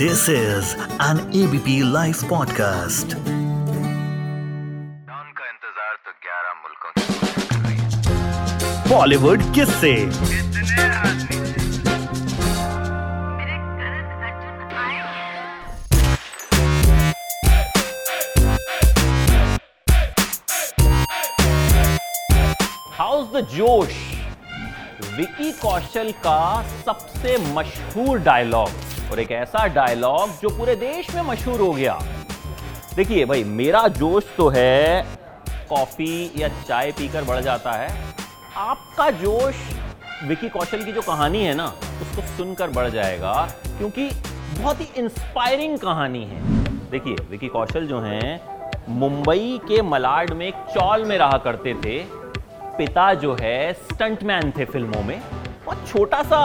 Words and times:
This 0.00 0.28
is 0.30 0.76
an 1.06 1.18
ABP 1.38 1.72
Life 1.94 2.20
podcast. 2.28 3.14
का 5.38 5.48
इंतज़ार 5.48 5.96
तो 6.04 6.12
11 6.26 6.54
मुल्कों 6.62 6.92
की 6.94 7.02
Bollywood 8.88 9.40
किससे? 9.54 9.92
कितने 9.92 10.86
आदमी 11.00 11.36
हाउस 23.00 23.24
द 23.34 23.36
जोश 23.56 23.94
विकी 25.18 25.50
कौशल 25.62 26.08
का 26.26 26.40
सबसे 26.86 27.36
मशहूर 27.54 28.18
डायलॉग 28.30 28.89
और 29.12 29.20
एक 29.20 29.30
ऐसा 29.32 29.66
डायलॉग 29.66 30.30
जो 30.42 30.48
पूरे 30.48 30.74
देश 30.76 31.14
में 31.14 31.22
मशहूर 31.22 31.60
हो 31.60 31.72
गया। 31.72 31.98
देखिए 32.96 33.24
भाई, 33.24 33.44
मेरा 33.44 33.86
जोश 33.88 34.24
तो 34.36 34.48
है 34.48 35.06
कॉफ़ी 35.70 36.30
या 36.36 36.48
चाय 36.48 36.90
पीकर 36.92 37.24
बढ़ 37.24 37.40
जाता 37.40 37.72
है। 37.72 37.88
आपका 38.56 39.10
जोश, 39.10 39.54
विकी 40.24 40.48
कौशल 40.48 40.84
की 40.84 40.92
जो 40.92 41.02
कहानी 41.02 41.44
है 41.44 41.54
ना, 41.54 41.66
उसको 42.02 42.22
सुनकर 42.36 42.70
बढ़ 42.70 42.88
जाएगा, 42.88 43.34
क्योंकि 43.78 44.10
बहुत 44.58 44.80
ही 44.80 44.88
इंस्पायरिंग 44.96 45.78
कहानी 45.78 46.24
है। 46.24 46.42
देखिए, 46.90 47.16
विकी 47.30 47.48
कौशल 47.48 47.86
जो 47.86 48.00
हैं, 48.00 48.40
मुंबई 48.88 49.60
के 49.68 49.82
मलाड 49.82 50.30
में 50.30 50.50
चौल 50.50 51.04
में 51.04 51.18
रहा 51.18 51.38
करते 51.38 51.74
थे। 51.74 51.98
पिता 52.78 53.12
जो 53.14 53.36
है 53.40 53.72
स्टंटमैन 53.72 54.52
थे 54.58 54.64
फ़िल्मों 54.64 55.02
में। 55.02 55.20
बहुत 55.70 55.88
छोटा 55.88 56.22
सा 56.22 56.38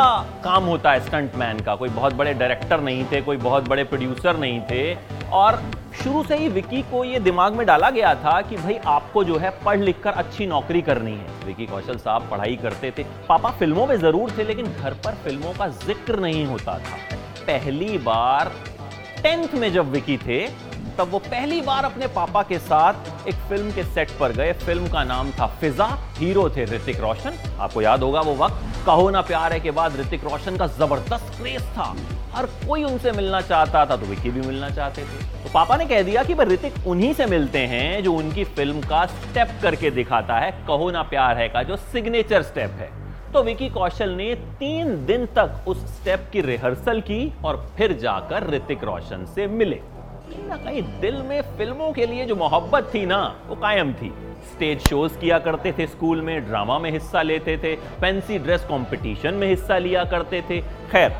काम 0.43 0.63
होता 0.63 0.91
है 0.91 0.99
स्टंटमैन 1.05 1.59
का। 1.59 1.75
कोई 1.75 1.89
बहुत 1.89 2.13
बड़े 2.13 2.33
डायरेक्टर 2.33 2.81
नहीं 2.81 3.05
थे, 3.11 3.21
कोई 3.21 3.37
बहुत 3.37 3.67
बड़े 3.69 3.83
प्रोड्यूसर 3.83 4.37
नहीं 4.37 4.59
थे। 4.61 4.83
और 5.33 5.55
शुरू 6.03 6.23
से 6.23 6.37
ही 6.37 6.47
विकी 6.47 6.81
को 6.91 7.03
ये 7.03 7.19
दिमाग 7.19 7.53
में 7.53 7.65
डाला 7.67 7.89
गया 7.89 8.13
था 8.15 8.41
कि 8.41 8.57
भाई 8.57 8.75
आपको 8.87 9.23
जो 9.23 9.37
है 9.37 9.49
पढ़ 9.65 9.79
लिख 9.79 10.01
कर 10.03 10.11
अच्छी 10.13 10.47
नौकरी 10.47 10.81
करनी 10.81 11.11
है। 11.11 11.45
विकी 11.45 11.65
कौशल 11.65 11.97
साहब 11.97 12.29
पढ़ाई 12.31 12.55
करते 12.55 12.91
थे। 12.97 13.03
पापा 13.29 13.51
फ़िल्मों 13.51 13.87
में 13.87 13.95
ज़रूर 13.97 14.31
थे, 14.37 14.43
लेकिन 14.43 14.65
घर 14.73 14.93
पर 15.05 15.15
फ़िल्मों 15.23 15.53
का 15.53 15.67
ज़िक्र 15.79 16.19
नहीं 16.19 16.45
होता 16.45 16.77
था। 16.79 16.97
पहली 17.41 17.97
बार 17.99 18.51
टेंथ 19.23 19.53
में 19.53 19.71
जब 19.73 19.91
विकी 19.91 20.17
थे, 20.17 20.47
तब 20.97 21.09
वो 21.11 21.19
पहली 21.21 21.61
बार 21.61 21.85
अपने 21.85 22.07
पापा 22.07 22.41
के 22.43 22.57
साथ 22.61 23.27
एक 23.27 23.35
फ़िल्म 23.49 23.71
के 23.71 23.83
सेट 23.85 24.11
पर 24.19 24.31
गए। 24.33 24.53
फ़िल्म 24.61 24.87
का 24.89 25.03
नाम 25.03 25.31
था 25.31 25.47
फिजा। 25.61 25.85
हीरो 26.17 26.49
थे 26.49 26.65
ऋतिक 26.65 26.99
रोशन। 26.99 27.37
आपको 27.59 27.81
याद 27.81 28.03
होगा 28.03 28.21
वो 28.21 28.35
वक्त। 28.35 28.74
कहो 28.85 29.09
ना 29.09 29.21
प्यार 29.21 29.53
है, 29.53 29.59
के 29.59 29.71
बाद 29.71 29.95
ऋतिक 29.99 30.23
रोशन 30.23 30.57
का 30.57 30.65
ज़बरदस्त 30.69 31.31
क्रेज 31.37 31.61
था। 31.77 31.95
हर 32.33 32.45
कोई 32.67 32.83
उनसे 32.83 33.11
मिलना 33.11 33.39
चाहता 33.41 33.85
था 33.85 33.95
तो 33.97 34.05
विकी 34.05 34.29
भी 34.31 34.41
मिलना 34.41 34.69
चाहते 34.69 35.01
थे। 35.01 35.23
तो 35.43 35.49
पापा 35.53 35.77
ने 35.77 35.85
कह 35.85 36.03
दिया 36.03 36.23
कि 36.23 36.33
भाई 36.33 36.45
ऋतिक 36.45 36.87
उन्हीं 36.87 37.13
से 37.13 37.25
मिलते 37.25 37.59
हैं 37.67 38.03
जो 38.03 38.13
उनकी 38.13 38.43
फ़िल्म 38.43 38.81
का 38.81 39.05
स्टेप 39.05 39.57
करके 39.61 39.91
दिखाता 39.91 40.37
है, 40.39 40.51
कहो 40.67 40.91
ना 40.91 41.01
प्यार 41.05 41.37
है 41.37 41.47
का, 41.49 41.63
जो 41.63 41.75
सिग्नेचर 41.75 42.43
स्टेप 42.43 42.71
है। 42.71 42.89
तो 43.33 43.43
विकी 43.43 43.69
कौशल 43.69 44.09
ने 44.11 44.33
तीन 44.59 45.05
दिन 45.05 45.25
तक 45.35 45.65
उस 45.67 45.85
स्टेप 45.95 46.29
की 46.33 46.41
रिहर्सल 46.41 47.01
की 47.01 47.33
और 47.45 47.65
फिर 47.77 47.97
जाकर 47.97 48.49
ऋतिक 48.49 48.83
रोशन 48.83 49.25
से 49.25 49.47
मिले। 49.47 49.81
कहीं 50.25 50.47
ना 50.47 50.55
कहीं 50.57 50.81
दिल 51.01 51.21
में 51.21 51.41
फ़िल्मों 51.57 51.91
के 51.93 52.05
लिए 52.05 52.25
जो 52.25 52.35
मोहब्बत 52.35 52.89
थी 52.93 53.05
ना, 53.05 53.19
वो 53.47 53.55
कायम 53.55 53.93
थी। 53.93 54.09
स्टेज 54.45 54.87
शोज़ 54.87 55.17
किया 55.19 55.37
करते 55.39 55.71
थे 55.71 55.87
स्कूल 55.87 56.21
में 56.21 56.47
ड्रामा 56.47 56.77
में 56.79 56.89
हिस्सा 56.91 57.21
लेते 57.21 57.57
थे 57.57 57.75
फैंसी 58.01 58.39
ड्रेस 58.39 58.61
कंपटीशन 58.61 59.33
में 59.33 59.47
हिस्सा 59.47 59.77
लिया 59.77 60.03
करते 60.05 60.41
थे। 60.49 60.61
खैर 60.91 61.15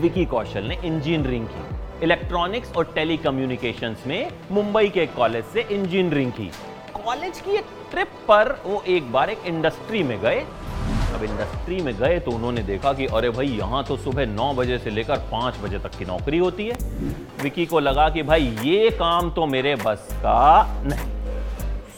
विकी 0.00 0.24
कौशल 0.24 0.64
ने 0.64 0.78
इंजीनियरिंग 0.84 1.46
की। 1.46 2.04
इलेक्ट्रॉनिक्स 2.04 2.72
और 2.76 2.92
टेलीकम्युनिकेशंस 2.94 4.06
में 4.06 4.30
मुंबई 4.50 4.88
के 4.88 5.06
कॉलेज 5.16 5.44
से 5.44 5.66
इंजीनियरिंग 5.70 6.32
की। 6.32 6.50
कॉलेज 7.04 7.40
की 7.40 7.56
एक 7.56 7.66
ट्रिप 7.90 8.08
पर 8.28 8.52
वो 8.64 8.82
एक 8.88 9.12
बार 9.12 9.30
एक 9.30 9.46
इंडस्ट्री 9.46 10.02
में 10.02 10.18
गए 10.20 10.44
अब 11.20 11.24
इंडस्ट्री 11.24 11.80
में 11.82 11.94
गए 11.96 12.18
तो 12.18 12.30
उन्होंने 12.30 12.62
देखा 12.62 12.92
कि 12.92 13.06
अरे 13.06 13.30
भाई, 13.30 13.46
यहाँ 13.48 13.82
तो 13.84 13.96
सुबह 13.96 14.26
नौ 14.26 14.52
बजे 14.54 14.78
से 14.78 14.90
लेकर 14.90 15.16
पाँच 15.32 15.58
बजे 15.58 15.78
तक 15.78 15.98
की 15.98 16.04
नौकरी 16.04 16.38
होती 16.38 16.66
है। 16.66 16.76
विकी 17.42 17.66
को 17.66 17.80
लगा 17.80 18.08
कि 18.08 18.22
भाई, 18.22 18.56
ये 18.64 18.90
काम 18.90 19.30
तो 19.30 19.46
मेरे 19.46 19.74
बस 19.76 20.08
का 20.12 20.62
नहीं। 20.82 21.10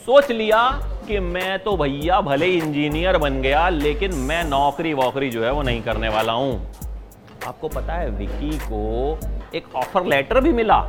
सोच 0.06 0.30
लिया 0.30 0.68
कि 1.06 1.18
मैं 1.20 1.58
तो 1.58 1.76
भैया 1.76 2.20
भले 2.20 2.46
ही 2.46 2.58
इंजीनियर 2.58 3.18
बन 3.18 3.40
गया, 3.42 3.68
लेकिन 3.68 4.14
मैं 4.14 4.42
नौकरी 4.44 4.94
वोकरी 4.94 5.30
जो 5.30 5.44
है 5.44 5.52
वो 5.52 5.62
नहीं 5.62 5.82
करने 5.82 6.08
वाला 6.08 6.32
हूँ। 6.32 6.60
आपको 7.46 7.68
पता 7.68 7.92
है, 7.92 8.10
विकी 8.10 8.58
को 8.58 9.18
एक 9.54 9.74
ऑफ़र 9.76 10.06
लेटर 10.06 10.40
भी 10.40 10.52
मिला, 10.52 10.84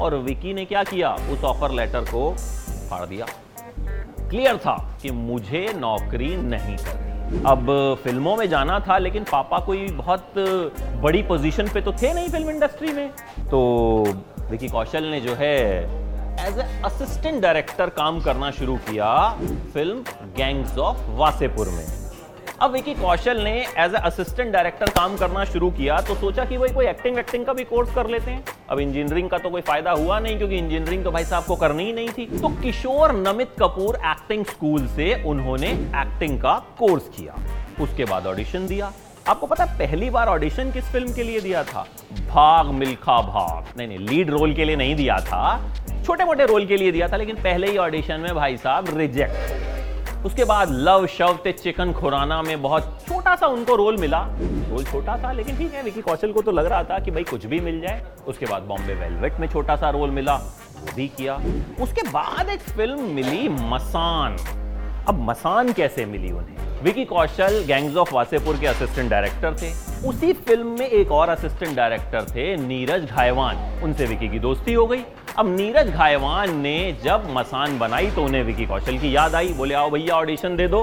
और 0.00 0.14
विकी 0.18 0.54
ने 0.54 0.64
क्या 0.64 0.84
किया? 0.84 1.16
उस 1.32 1.44
ऑफ़र 1.44 1.70
लेटर 1.70 2.00
को 2.04 2.32
फाड़ 2.90 3.06
दिया। 3.06 3.26
क्लियर 4.30 4.56
था 4.56 4.98
कि 5.02 5.10
मुझे 5.10 5.72
नौकरी 5.76 6.36
नहीं 6.36 6.76
करनी। 6.76 7.17
अब 7.46 7.66
फ़िल्मों 8.04 8.36
में 8.36 8.48
जाना 8.48 8.78
था, 8.80 8.98
लेकिन 8.98 9.24
पापा 9.24 9.58
कोई 9.66 9.86
बहुत 9.94 10.34
बड़ी 11.02 11.22
पोजीशन 11.22 11.68
पे 11.74 11.80
तो 11.80 11.92
थे 11.92 12.12
नहीं 12.14 12.28
फ़िल्म 12.28 12.50
इंडस्ट्री 12.50 12.92
में। 12.92 13.08
तो 13.50 13.60
विकी 14.50 14.68
कौशल 14.68 15.04
ने 15.04 15.20
जो 15.20 15.34
है 15.34 15.58
एज 16.40 16.58
ए 16.58 16.66
असिस्टेंट 16.84 17.40
डायरेक्टर 17.42 17.88
काम 17.92 18.20
करना 18.20 18.50
शुरू 18.50 18.76
किया 18.88 19.08
फ़िल्म 19.74 20.02
गैंग्स 20.36 20.78
ऑफ़ 20.78 21.10
वासेपुर 21.18 21.68
में। 21.68 21.84
अब 22.60 22.70
विकी 22.72 22.94
कौशल 22.94 23.42
ने 23.44 23.52
एज 23.78 23.94
ए 23.94 23.98
असिस्टेंट 24.04 24.52
डायरेक्टर 24.52 24.90
काम 24.90 25.16
करना 25.16 25.44
शुरू 25.44 25.70
किया 25.70 26.00
तो 26.00 26.14
सोचा 26.16 26.44
कि 26.44 26.56
वही 26.56 26.74
कोई 26.74 26.86
एक्टिंग 26.86 27.16
वैक्टिंग 27.16 27.44
का 27.46 27.52
भी 27.52 27.64
कोर्स 27.64 27.94
कर 27.94 28.08
लेते 28.10 28.30
हैं। 28.30 28.44
अब 28.70 28.78
इंजीनियरिंग 28.80 29.28
का 29.30 29.38
तो 29.38 29.50
कोई 29.50 29.60
फ़ायदा 29.60 29.90
हुआ 29.90 30.18
नहीं, 30.20 30.36
क्योंकि 30.38 30.56
इंजीनियरिंग 30.56 31.04
तो 31.04 31.10
भाई 31.10 31.24
साहब 31.24 31.44
को 31.44 31.56
करनी 31.56 31.84
ही 31.84 31.92
नहीं 31.92 32.08
थी। 32.08 32.26
तो 32.40 32.48
किशोर 32.62 33.12
नमित 33.12 33.54
कपूर 33.60 33.96
एक्टिंग 34.06 34.44
स्कूल 34.44 34.86
से 34.86 35.12
उन्होंने 35.26 35.70
एक्टिंग 35.96 36.38
का 36.40 36.52
कोर्स 36.78 37.08
किया। 37.08 37.36
उसके 37.80 38.04
बाद 38.04 38.26
ऑडिशन 38.26 38.66
दिया। 38.66 38.92
आपको 39.28 39.46
पता 39.46 39.64
है, 39.64 39.78
पहली 39.78 40.10
बार 40.10 40.28
ऑडिशन 40.28 40.70
किस 40.72 40.84
फ़िल्म 40.84 41.14
के 41.14 41.22
लिए 41.22 41.40
दिया 41.40 41.62
था? 41.64 41.86
भाग 42.28 42.66
मिल्खा 42.74 43.20
भाग। 43.22 43.78
नहीं 43.78 43.88
नहीं 43.88 43.98
लीड 43.98 44.30
रोल 44.30 44.54
के 44.54 44.64
लिए 44.64 44.76
नहीं 44.76 44.94
दिया 44.96 45.18
था। 45.20 45.72
छोटे 46.06 46.24
मोटे 46.24 46.46
रोल 46.46 46.66
के 46.66 46.76
लिए 46.76 46.92
दिया 46.92 47.08
था, 47.08 47.16
लेकिन 47.16 47.36
पहले 47.36 47.70
ही 47.70 47.76
ऑडिशन 47.78 48.20
में 48.20 48.34
भाई 48.34 48.56
साहब 48.56 48.96
रिजेक्ट 48.98 49.67
उसके 50.24 50.44
बाद 50.44 50.70
लव 50.70 51.06
शव 51.06 51.38
ते 51.44 51.52
चिकन 51.52 51.92
खुराना 51.92 52.40
में 52.42 52.60
बहुत 52.62 52.98
छोटा 53.08 53.34
सा 53.36 53.46
उनको 53.46 53.74
रोल 53.76 53.96
मिला। 53.96 54.20
रोल 54.70 54.84
छोटा 54.84 55.16
था, 55.16 55.32
लेकिन 55.32 55.56
ठीक 55.58 55.74
है, 55.74 55.82
विकी 55.82 56.00
कौशल 56.00 56.32
को 56.32 56.42
तो 56.42 56.50
लग 56.50 56.66
रहा 56.66 56.82
था 56.84 56.98
कि 56.98 57.10
भाई 57.10 57.24
कुछ 57.24 57.46
भी 57.46 57.60
मिल 57.60 57.80
जाए। 57.80 58.02
उसके 58.28 58.46
बाद 58.46 58.62
बॉम्बे 58.62 58.94
वेलवेट 58.94 59.40
में 59.40 59.48
छोटा 59.48 59.76
सा 59.76 59.90
रोल 59.90 60.10
मिला, 60.10 60.34
वो 60.34 60.94
भी 60.96 61.08
किया। 61.08 61.36
उसके 61.80 62.02
बाद 62.10 62.48
एक 62.48 62.60
फ़िल्म 62.60 63.10
मिली 63.10 63.48
मसान। 63.48 64.36
अब 65.08 65.20
मसान 65.20 65.72
कैसे 65.72 66.04
मिली 66.06 66.30
उन्हें? 66.30 66.57
विकी 66.82 67.04
कौशल 67.04 67.64
गैंग्स 67.66 67.96
ऑफ़ 67.96 68.14
वासेपुर 68.14 68.56
के 68.56 68.66
असिस्टेंट 68.66 69.10
डायरेक्टर 69.10 69.54
थे। 69.54 69.70
उसी 70.08 70.32
फ़िल्म 70.32 70.66
में 70.78 70.86
एक 70.86 71.12
और 71.12 71.28
असिस्टेंट 71.28 71.76
डायरेक्टर 71.76 72.22
थे, 72.22 72.56
नीरज 72.56 73.04
घायवान। 73.04 73.80
उनसे 73.82 74.04
विकी 74.04 74.28
की 74.28 74.38
दोस्ती 74.38 74.72
हो 74.72 74.86
गई। 74.86 75.02
अब 75.38 75.56
नीरज 75.56 75.88
घायवान 75.88 76.56
ने 76.60 76.96
जब 77.04 77.28
मसान 77.30 77.78
बनाई 77.78 78.10
तो 78.10 78.24
उन्हें 78.24 78.42
विकी 78.42 78.66
कौशल 78.66 78.98
की 78.98 79.16
याद 79.16 79.34
आई। 79.34 79.48
बोले, 79.48 79.74
आओ 79.74 79.90
भैया 79.90 80.14
ऑडिशन 80.14 80.56
दे 80.56 80.68
दो। 80.68 80.82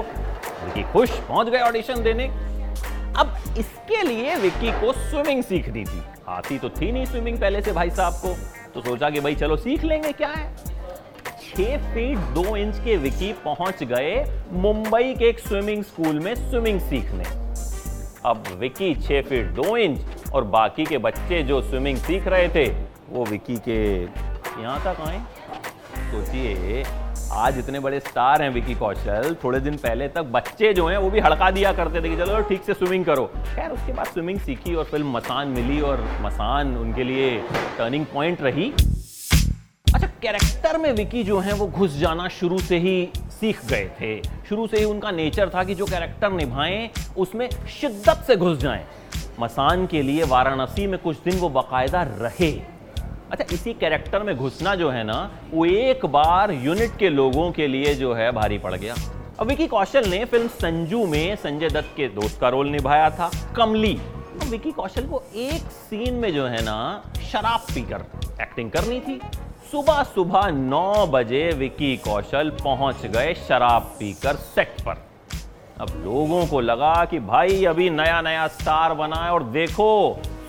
विकी 0.64 0.82
खुश, 0.82 1.10
पहुँच 1.10 1.48
गए 1.48 1.58
ऑडिशन 1.58 2.02
देने। 2.02 2.24
अब 3.18 3.36
इसके 3.58 4.02
लिए 4.02 4.36
विक्की 4.36 4.72
को 4.72 4.92
स्विमिंग 4.92 5.42
सीखनी 5.42 5.84
थी। 5.84 6.02
आती 6.28 6.58
तो 6.58 6.68
थी 6.68 6.92
नहीं 6.92 7.04
स्विमिंग 7.04 7.38
पहले 7.40 7.62
से 7.62 7.72
भाई 7.72 7.90
साहब 7.90 8.12
को। 8.12 8.36
तो 8.74 8.80
सोचा 8.80 9.10
कि, 9.10 9.20
भाई, 9.20 9.34
चलो 9.34 9.56
सीख 9.56 9.84
लेंगे, 9.84 10.12
क्या 10.12 10.28
है? 10.28 10.65
छह 11.46 11.76
फीट 11.94 12.18
दो 12.34 12.56
इंच 12.56 12.78
के 12.84 12.96
विकी 12.96 13.32
पहुँच 13.44 13.82
गए 13.84 14.14
मुंबई 14.52 15.14
के 15.14 15.28
एक 15.28 15.38
स्विमिंग 15.38 15.82
स्कूल 15.84 16.18
में 16.20 16.34
स्विमिंग 16.34 16.80
सीखने। 16.80 17.24
अब 18.24 18.44
विकी 18.58 18.94
छह 18.96 19.22
फीट 19.22 19.50
दो 19.54 19.76
इंच 19.76 20.32
और 20.34 20.44
बाकी 20.54 20.84
के 20.84 20.98
बच्चे 20.98 21.42
जो 21.42 21.60
स्विमिंग 21.62 21.98
सीख 21.98 22.26
रहे 22.26 22.48
थे, 22.48 22.66
वो 23.10 23.24
विकी 23.24 23.56
के 23.68 23.80
यहाँ 24.02 24.80
तक 24.84 25.00
आए। 25.00 25.20
सोचिए, 26.10 26.84
आज 27.34 27.58
इतने 27.58 27.80
बड़े 27.80 28.00
स्टार 28.00 28.42
हैं 28.42 28.50
विकी 28.50 28.74
कौशल, 28.74 29.36
थोड़े 29.44 29.60
दिन 29.60 29.76
पहले 29.76 30.08
तक 30.08 30.22
बच्चे 30.32 30.72
जो 30.74 30.86
हैं 30.86 30.98
वो 30.98 31.10
भी 31.10 31.20
हड़का 31.20 31.50
दिया 31.50 31.72
करते 31.72 32.02
थे 32.02 32.08
कि 32.08 32.16
चलो 32.16 32.40
ठीक 32.48 32.62
से 32.62 32.74
स्विमिंग 32.74 33.04
करो। 33.04 33.24
खैर, 33.46 33.70
उसके 33.70 33.92
बाद 33.92 34.06
स्विमिंग 34.06 34.40
सीखी 34.40 34.74
और 34.74 34.84
फ़िल्म 34.84 35.16
मसान 35.16 35.48
मिली 35.48 35.80
और 35.80 36.04
मसान 36.22 36.76
उनके 36.76 37.04
लिए 37.04 37.38
टर्निंग 37.78 38.06
पॉइंट 38.14 38.42
रही। 38.42 38.72
अच्छा 39.96 40.08
कैरेक्टर 40.22 40.76
में 40.78 40.92
विकी 40.92 41.22
जो 41.24 41.38
है, 41.38 41.52
वो 41.52 41.66
घुस 41.66 41.96
जाना 41.96 42.28
शुरू 42.28 42.58
से 42.58 42.78
ही 42.78 43.08
सीख 43.30 43.64
गए 43.66 43.84
थे। 44.00 44.22
शुरू 44.48 44.66
से 44.66 44.78
ही 44.78 44.84
उनका 44.84 45.10
नेचर 45.10 45.48
था 45.48 45.62
कि 45.64 45.74
जो 45.74 45.86
कैरेक्टर 45.86 46.30
निभाएँ, 46.30 46.90
उसमें 47.16 47.48
शिद्दत 47.80 48.24
से 48.26 48.36
घुस 48.36 48.58
जाएँ। 48.58 48.84
मसान 49.40 49.86
के 49.86 50.02
लिए 50.02 50.24
वाराणसी 50.24 50.86
में 50.86 50.98
कुछ 50.98 51.16
दिन 51.24 51.38
वो 51.38 51.48
बाकायदा 51.48 52.02
रहे। 52.02 52.50
अच्छा 53.32 53.44
इसी 53.52 53.72
कैरेक्टर 53.74 54.22
में 54.22 54.36
घुसना 54.36 54.74
जो 54.74 54.90
है 54.90 55.04
ना, 55.04 55.18
वो 55.50 55.64
एक 55.64 56.06
बार 56.06 56.52
यूनिट 56.52 56.98
के 56.98 57.08
लोगों 57.08 57.50
के 57.52 57.66
लिए 57.66 57.94
जो 57.94 58.12
है 58.14 58.30
भारी 58.32 58.58
पड़ 58.58 58.74
गया। 58.74 58.94
अब 59.40 59.46
विकी 59.46 59.66
कौशल 59.66 60.08
ने 60.10 60.24
फ़िल्म 60.24 60.48
संजू 60.48 61.06
में 61.06 61.36
संजय 61.36 61.68
दत्त 61.68 61.96
के 61.96 62.08
दोस्त 62.08 62.40
का 62.40 62.48
रोल 62.48 62.68
निभाया 62.68 63.10
था, 63.10 63.30
कमली। 63.56 63.94
अब 63.94 64.48
विकी 64.48 64.72
कौशल 64.72 65.06
को 65.06 65.22
एक 65.36 65.72
सीन 65.72 66.14
में 66.14 66.32
जो 66.34 66.46
है 66.46 66.62
ना, 66.62 67.02
शराब 67.32 67.60
पीकर 67.74 68.06
एक्टिंग 68.42 68.70
करनी 68.70 69.00
थी। 69.00 69.20
सुबह 69.70 70.02
सुबह 70.04 70.50
नौ 70.50 71.06
बजे 71.06 71.42
विकी 71.52 71.96
कौशल 71.96 72.50
पहुँच 72.62 73.04
गए 73.06 73.32
शराब 73.38 73.82
पीकर 73.98 74.36
सेट 74.36 74.80
पर। 74.80 75.02
अब 75.80 75.88
लोगों 76.04 76.44
को 76.46 76.60
लगा 76.60 77.04
कि 77.04 77.18
भाई 77.20 77.64
अभी 77.64 77.88
नया 77.90 78.20
नया 78.22 78.46
स्टार 78.48 78.94
बना 78.94 79.16
है 79.16 79.30
और 79.30 79.42
देखो 79.52 79.88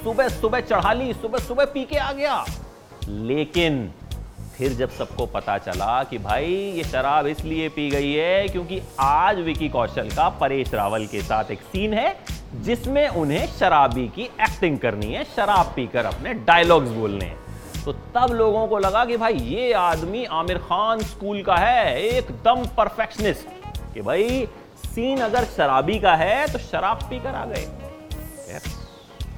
सुबह 0.03 0.27
सुबह 0.29 0.59
चढ़ा 0.61 0.91
ली 0.93 1.13
सुबह 1.13 1.39
सुबह 1.39 1.65
पी 1.65 1.83
के 1.83 1.97
आ 1.97 2.11
गया। 2.11 2.43
लेकिन 3.07 3.89
फिर 4.57 4.73
जब 4.73 4.89
सबको 4.89 5.25
पता 5.25 5.57
चला 5.57 6.03
कि 6.03 6.17
भाई 6.17 6.53
ये 6.75 6.83
शराब 6.83 7.27
इसलिए 7.27 7.69
पी 7.69 7.89
गई 7.89 8.13
है 8.13 8.47
क्योंकि 8.47 8.81
आज 8.99 9.39
विकी 9.39 9.69
कौशल 9.69 10.09
का 10.09 10.29
परेश 10.39 10.73
रावल 10.73 11.05
के 11.05 11.21
साथ 11.21 11.51
एक 11.51 11.61
सीन 11.73 11.93
है 11.93 12.15
जिसमें 12.61 13.07
उन्हें 13.07 13.45
शराबी 13.49 14.07
की 14.07 14.29
एक्टिंग 14.41 14.79
करनी 14.79 15.13
है, 15.13 15.23
शराब 15.25 15.73
पीकर 15.75 16.05
अपने 16.05 16.33
डायलॉग्स 16.33 16.89
बोलने। 16.91 17.25
हैं 17.25 17.46
तो 17.87 17.93
तब 17.93 18.33
लोगों 18.33 18.67
को 18.67 18.77
लगा 18.77 19.05
कि 19.05 19.17
भाई, 19.17 19.33
ये 19.33 19.73
आदमी 19.73 20.25
आमिर 20.25 20.57
खान 20.57 20.99
स्कूल 20.99 21.43
का 21.43 21.55
है, 21.55 22.01
एकदम 22.01 22.65
परफेक्शनिस्ट। 22.65 23.47
कि 23.93 24.01
भाई, 24.01 24.47
सीन 24.85 25.19
अगर 25.19 25.43
शराबी 25.43 25.99
का 25.99 26.15
है 26.15 26.53
तो 26.53 26.59
शराब 26.59 26.99
पीकर 27.09 27.35
आ 27.35 27.45
गए। 27.45 27.67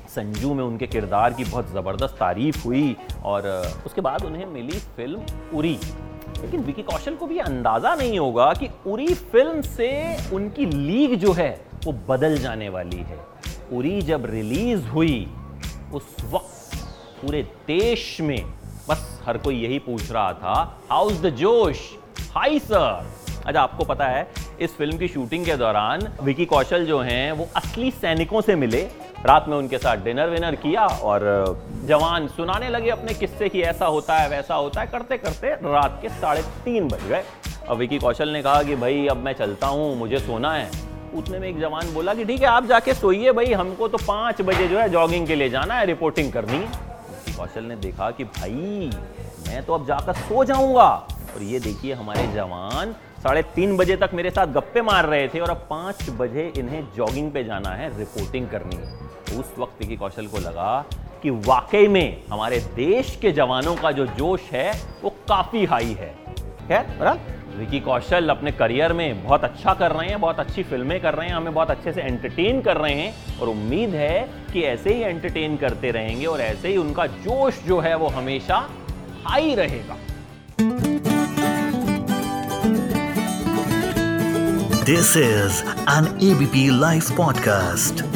संजू 0.09 0.53
में 0.53 0.63
उनके 0.63 0.87
किरदार 0.87 1.33
की 1.33 1.43
बहुत 1.43 1.71
ज़बरदस्त 1.71 2.15
तारीफ़ 2.15 2.63
हुई 2.63 2.95
और 3.23 3.71
उसके 3.85 4.01
बाद 4.01 4.25
उन्हें 4.25 4.45
मिली 4.45 4.79
फ़िल्म 4.79 5.25
उरी। 5.53 5.79
लेकिन 6.41 6.59
विकी 6.59 6.83
कौशल 6.83 7.15
को 7.15 7.27
भी 7.27 7.39
अंदाज़ा 7.39 7.95
नहीं 7.95 8.19
होगा 8.19 8.53
कि 8.53 8.69
उरी 8.87 9.13
फ़िल्म 9.13 9.61
से 9.61 10.17
उनकी 10.33 10.65
लीग 10.65 11.15
जो 11.15 11.33
है, 11.33 11.65
वो 11.85 11.91
बदल 11.91 12.37
जाने 12.37 12.69
वाली 12.69 12.97
है। 12.97 13.19
उरी 13.73 14.01
जब 14.01 14.25
रिलीज़ 14.25 14.87
हुई, 14.87 15.33
उस 15.93 16.15
वक्त 16.31 16.58
पूरे 17.21 17.41
देश 17.67 18.17
में 18.21 18.45
बस 18.89 19.21
हर 19.25 19.37
कोई 19.37 19.55
यही 19.55 19.79
पूछ 19.79 20.11
रहा 20.11 20.33
था 20.33 20.79
how's 20.89 21.21
the 21.21 21.29
josh? 21.29 21.79
High 22.35 22.59
sir 22.59 23.07
अच्छा 23.45 23.61
आपको 23.61 23.85
पता 23.85 24.05
है, 24.05 24.27
इस 24.61 24.75
फ़िल्म 24.77 24.97
की 24.97 25.07
शूटिंग 25.07 25.45
के 25.45 25.55
दौरान 25.55 26.07
विकी 26.23 26.45
कौशल 26.45 26.85
जो 26.85 26.99
हैं, 26.99 27.31
वो 27.31 27.47
असली 27.55 27.91
सैनिकों 27.91 28.41
से 28.41 28.55
मिले। 28.55 28.81
रात 29.25 29.45
में 29.47 29.57
उनके 29.57 29.77
साथ 29.77 29.97
डिनर 29.97 30.29
विनर 30.29 30.55
किया 30.55 30.85
और 30.85 31.21
जवान 31.85 32.27
सुनाने 32.27 32.69
लगे 32.69 32.89
अपने 32.89 33.13
किस्से 33.13 33.49
कि 33.49 33.61
ऐसा 33.61 33.85
होता 33.85 34.15
है, 34.15 34.29
वैसा 34.29 34.55
होता 34.55 34.81
है। 34.81 34.87
करते 34.87 35.17
करते 35.17 35.47
रात 35.47 35.99
के 36.01 36.09
साढ़े 36.09 36.41
तीन 36.41 36.87
बज 36.87 37.07
गए। 37.07 37.23
अब 37.69 37.77
विकी 37.77 37.99
कौशल 37.99 38.29
ने 38.29 38.41
कहा 38.41 38.63
कि, 38.63 38.75
भाई, 38.75 39.07
अब 39.07 39.17
मैं 39.17 39.33
चलता 39.33 39.67
हूँ, 39.67 39.97
मुझे 39.97 40.19
सोना 40.19 40.53
है। 40.53 40.69
उतने 41.15 41.39
में 41.39 41.49
एक 41.49 41.59
जवान 41.59 41.93
बोला 41.93 42.13
कि, 42.13 42.25
ठीक 42.25 42.41
है, 42.41 42.47
आप 42.47 42.65
जाके 42.65 42.93
सोइए 42.93 43.31
भाई, 43.31 43.53
हमको 43.53 43.87
तो 43.87 43.97
पाँच 43.97 44.41
बजे 44.41 44.67
जो 44.67 44.79
है 44.79 44.89
जॉगिंग 44.89 45.27
के 45.27 45.35
लिए 45.35 45.49
जाना 45.49 45.73
है, 45.73 45.85
रिपोर्टिंग 45.85 46.33
करनी 46.33 46.57
विकी 46.57 46.88
कौशल 47.39 47.63
ने 47.63 47.75
देखा 47.75 48.11
कि 48.11 48.23
भाई, 48.23 48.89
मैं 49.47 49.63
तो 49.65 49.73
अब 49.73 49.85
जाकर 49.87 50.13
सो 50.13 50.43
जाऊँगा। 50.43 50.89
और 51.35 51.43
ये 51.43 51.59
देखिए, 51.59 51.93
हमारे 51.93 52.27
जवान 52.27 52.95
साढ़े 53.23 53.41
तीन 53.55 53.75
बजे 53.77 53.95
तक 53.95 54.09
मेरे 54.13 54.29
साथ 54.29 54.47
गप्पे 54.47 54.81
मार 54.81 55.05
रहे 55.05 55.27
थे 55.27 55.39
और 55.39 55.49
अब 55.49 55.65
पाँच 55.69 56.09
बजे 56.09 56.53
इन्हें 56.57 56.81
जॉगिंग 56.97 57.31
पे 57.31 57.43
जाना 57.43 57.69
है 57.69 57.97
रिपोर्टिंग 57.97 58.47
करनी 58.49 58.75
है। 58.75 58.97
तो 59.25 59.39
उस 59.39 59.53
वक्त 59.59 59.83
की 59.83 59.95
कौशल 59.95 60.27
को 60.27 60.39
लगा 60.39 60.85
कि 61.23 61.29
वाकई 61.29 61.87
में 61.87 62.23
हमारे 62.31 62.59
देश 62.75 63.15
के 63.21 63.31
जवानों 63.31 63.75
का 63.75 63.91
जो 63.91 64.05
जोश 64.05 64.41
है, 64.51 64.71
वो 65.03 65.09
काफ़ी 65.09 65.65
हाई 65.65 65.97
है। 65.99 66.13
खैर 66.67 66.85
विकी 67.59 67.79
कौशल 67.79 68.29
अपने 68.29 68.51
करियर 68.51 68.93
में 68.93 69.23
बहुत 69.23 69.43
अच्छा 69.43 69.73
कर 69.73 69.91
रहे 69.91 70.07
हैं, 70.07 70.19
बहुत 70.21 70.39
अच्छी 70.39 70.63
फ़िल्में 70.63 70.99
कर 71.01 71.13
रहे 71.13 71.27
हैं, 71.27 71.35
हमें 71.35 71.53
बहुत 71.53 71.71
अच्छे 71.71 71.93
से 71.93 72.01
एंटरटेन 72.01 72.61
कर 72.61 72.77
रहे 72.77 72.93
हैं 72.93 73.39
और 73.39 73.49
उम्मीद 73.49 73.89
है 73.89 74.19
कि 74.53 74.61
ऐसे 74.63 74.93
ही 74.93 75.01
एंटरटेन 75.01 75.57
करते 75.57 75.91
रहेंगे 75.91 76.25
और 76.25 76.41
ऐसे 76.41 76.67
ही 76.67 76.77
उनका 76.77 77.05
जोश 77.05 77.63
जो 77.67 77.79
है 77.79 77.95
वो 77.95 78.07
हमेशा 78.07 78.67
हाई 79.25 79.55
रहेगा 79.55 79.97
This 84.89 85.09
is 85.15 85.57
an 85.95 86.07
ABP 86.27 86.71
Life 86.83 87.11
podcast. 87.15 88.08